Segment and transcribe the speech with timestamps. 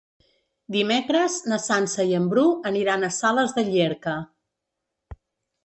[0.75, 4.17] Dimecres na Sança i en Bru aniran a Sales de Llierca.